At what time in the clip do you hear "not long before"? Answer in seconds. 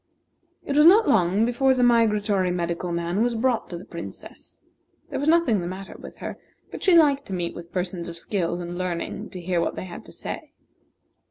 0.87-1.75